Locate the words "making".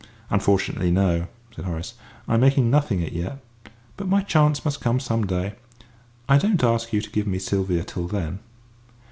2.41-2.71